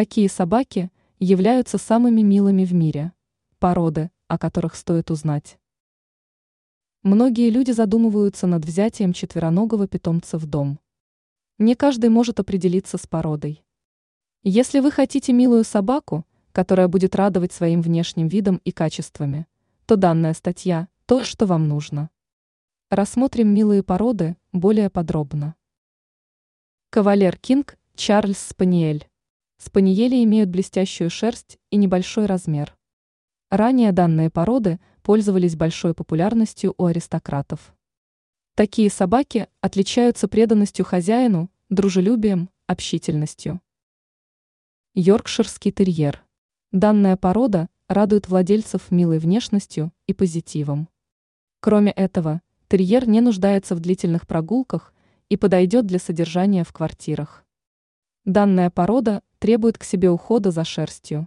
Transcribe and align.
Какие 0.00 0.28
собаки 0.28 0.90
являются 1.18 1.76
самыми 1.76 2.22
милыми 2.22 2.64
в 2.64 2.72
мире? 2.72 3.12
Породы, 3.58 4.10
о 4.28 4.38
которых 4.38 4.74
стоит 4.74 5.10
узнать. 5.10 5.58
Многие 7.02 7.50
люди 7.50 7.72
задумываются 7.72 8.46
над 8.46 8.64
взятием 8.64 9.12
четвероногого 9.12 9.86
питомца 9.86 10.38
в 10.38 10.46
дом. 10.46 10.80
Не 11.58 11.74
каждый 11.74 12.08
может 12.08 12.40
определиться 12.40 12.96
с 12.96 13.06
породой. 13.06 13.62
Если 14.42 14.80
вы 14.80 14.90
хотите 14.90 15.34
милую 15.34 15.64
собаку, 15.64 16.24
которая 16.52 16.88
будет 16.88 17.14
радовать 17.14 17.52
своим 17.52 17.82
внешним 17.82 18.26
видом 18.26 18.58
и 18.64 18.72
качествами, 18.72 19.46
то 19.84 19.96
данная 19.96 20.32
статья– 20.32 20.88
то, 21.04 21.24
что 21.24 21.44
вам 21.44 21.68
нужно. 21.68 22.08
Рассмотрим 22.88 23.52
милые 23.52 23.82
породы 23.82 24.38
более 24.50 24.88
подробно. 24.88 25.56
Кавалер 26.88 27.36
Кинг 27.36 27.76
Чарльз 27.96 28.38
Спаниель. 28.38 29.09
Спаниели 29.62 30.24
имеют 30.24 30.48
блестящую 30.48 31.10
шерсть 31.10 31.58
и 31.68 31.76
небольшой 31.76 32.24
размер. 32.24 32.78
Ранее 33.50 33.92
данные 33.92 34.30
породы 34.30 34.80
пользовались 35.02 35.54
большой 35.54 35.92
популярностью 35.92 36.74
у 36.78 36.86
аристократов. 36.86 37.74
Такие 38.54 38.88
собаки 38.88 39.48
отличаются 39.60 40.28
преданностью 40.28 40.86
хозяину, 40.86 41.50
дружелюбием, 41.68 42.48
общительностью. 42.68 43.60
Йоркширский 44.94 45.72
терьер. 45.72 46.24
Данная 46.72 47.18
порода 47.18 47.68
радует 47.86 48.30
владельцев 48.30 48.90
милой 48.90 49.18
внешностью 49.18 49.92
и 50.06 50.14
позитивом. 50.14 50.88
Кроме 51.60 51.90
этого, 51.92 52.40
терьер 52.68 53.06
не 53.06 53.20
нуждается 53.20 53.74
в 53.74 53.80
длительных 53.80 54.26
прогулках 54.26 54.94
и 55.28 55.36
подойдет 55.36 55.84
для 55.84 55.98
содержания 55.98 56.64
в 56.64 56.72
квартирах. 56.72 57.44
Данная 58.24 58.70
порода 58.70 59.22
требует 59.40 59.78
к 59.78 59.84
себе 59.84 60.10
ухода 60.10 60.50
за 60.50 60.64
шерстью. 60.64 61.26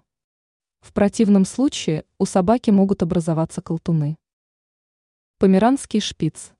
В 0.81 0.93
противном 0.93 1.45
случае 1.45 2.05
у 2.19 2.25
собаки 2.25 2.69
могут 2.69 3.01
образоваться 3.01 3.59
колтуны. 3.61 4.17
Померанский 5.39 5.99
шпиц. 5.99 6.51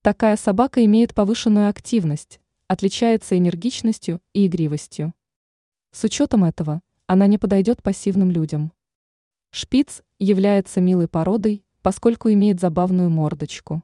Такая 0.00 0.36
собака 0.36 0.82
имеет 0.86 1.14
повышенную 1.14 1.68
активность, 1.68 2.40
отличается 2.66 3.36
энергичностью 3.36 4.22
и 4.32 4.46
игривостью. 4.46 5.12
С 5.90 6.02
учетом 6.04 6.44
этого, 6.44 6.80
она 7.06 7.26
не 7.26 7.36
подойдет 7.36 7.82
пассивным 7.82 8.30
людям. 8.30 8.72
Шпиц 9.50 10.02
является 10.18 10.80
милой 10.80 11.08
породой, 11.08 11.62
поскольку 11.82 12.30
имеет 12.30 12.58
забавную 12.58 13.10
мордочку. 13.10 13.82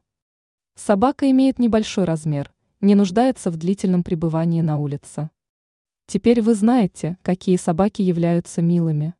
Собака 0.76 1.30
имеет 1.30 1.58
небольшой 1.58 2.04
размер, 2.04 2.54
не 2.80 2.94
нуждается 2.94 3.50
в 3.50 3.58
длительном 3.58 4.02
пребывании 4.02 4.62
на 4.62 4.78
улице. 4.78 5.28
Теперь 6.10 6.40
вы 6.40 6.54
знаете, 6.54 7.18
какие 7.20 7.58
собаки 7.58 8.00
являются 8.00 8.62
милыми. 8.62 9.12